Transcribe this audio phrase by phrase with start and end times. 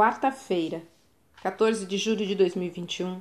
[0.00, 0.82] quarta-feira,
[1.42, 3.20] 14 de julho de 2021.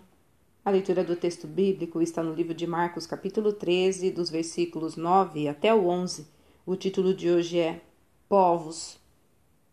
[0.64, 5.50] A leitura do texto bíblico está no livro de Marcos, capítulo 13, dos versículos 9
[5.50, 6.26] até o 11.
[6.66, 7.82] O título de hoje é
[8.30, 8.98] Povos.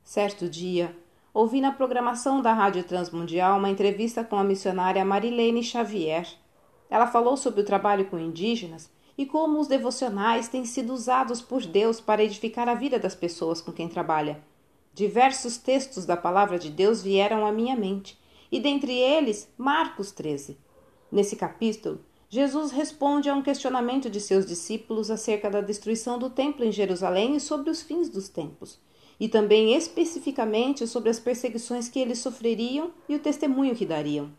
[0.03, 0.97] Certo dia,
[1.33, 6.27] ouvi na programação da Rádio Transmundial uma entrevista com a missionária Marilene Xavier.
[6.91, 11.65] Ela falou sobre o trabalho com indígenas e como os devocionais têm sido usados por
[11.65, 14.43] Deus para edificar a vida das pessoas com quem trabalha.
[14.97, 18.19] Diversos textos da palavra de Deus vieram à minha mente,
[18.51, 20.57] e dentre eles, Marcos 13.
[21.13, 26.65] Nesse capítulo, Jesus responde a um questionamento de seus discípulos acerca da destruição do templo
[26.65, 28.79] em Jerusalém e sobre os fins dos tempos,
[29.21, 34.31] e também especificamente sobre as perseguições que eles sofreriam e o testemunho que dariam.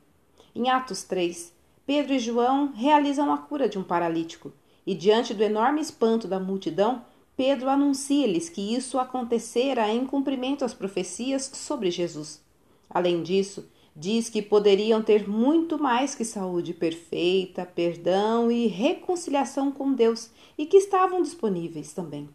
[0.55, 1.53] Em Atos 3,
[1.85, 4.51] Pedro e João realizam a cura de um paralítico,
[4.87, 7.05] e diante do enorme espanto da multidão,
[7.37, 12.41] Pedro anuncia-lhes que isso acontecera em cumprimento às profecias sobre Jesus.
[12.89, 19.93] Além disso, diz que poderiam ter muito mais que saúde perfeita, perdão e reconciliação com
[19.93, 22.27] Deus e que estavam disponíveis também.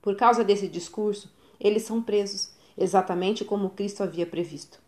[0.00, 4.80] Por causa desse discurso, eles são presos, exatamente como Cristo havia previsto.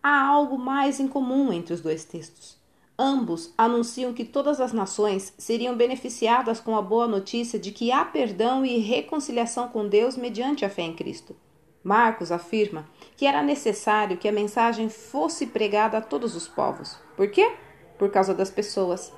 [0.00, 2.61] Há algo mais em comum entre os dois textos.
[2.98, 8.04] Ambos anunciam que todas as nações seriam beneficiadas com a boa notícia de que há
[8.04, 11.34] perdão e reconciliação com Deus mediante a fé em Cristo.
[11.82, 16.96] Marcos afirma que era necessário que a mensagem fosse pregada a todos os povos.
[17.16, 17.52] Por quê?
[17.98, 19.12] Por causa das pessoas.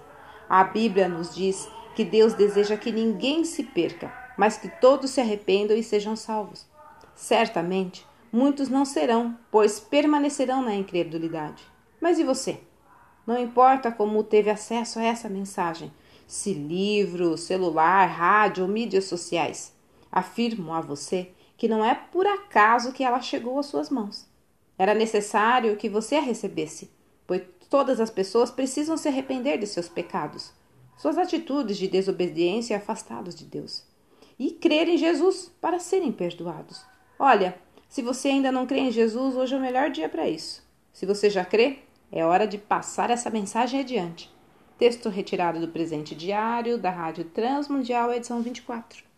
[0.49, 5.21] A Bíblia nos diz que Deus deseja que ninguém se perca, mas que todos se
[5.21, 6.67] arrependam e sejam salvos.
[7.15, 11.63] Certamente, muitos não serão, pois permanecerão na incredulidade.
[12.01, 12.61] Mas e você?
[13.27, 15.93] Não importa como teve acesso a essa mensagem,
[16.27, 19.75] se livro, celular, rádio ou mídias sociais.
[20.11, 24.27] Afirmo a você que não é por acaso que ela chegou às suas mãos.
[24.79, 26.91] Era necessário que você a recebesse,
[27.27, 30.53] pois todas as pessoas precisam se arrepender de seus pecados,
[30.97, 33.85] suas atitudes de desobediência afastados de Deus,
[34.39, 36.85] e crer em Jesus para serem perdoados.
[37.19, 37.57] Olha,
[37.89, 40.63] se você ainda não crê em Jesus, hoje é o melhor dia para isso.
[40.93, 41.79] Se você já crê,
[42.11, 44.33] é hora de passar essa mensagem adiante.
[44.79, 49.14] Texto retirado do presente diário da Rádio Transmundial, edição 24.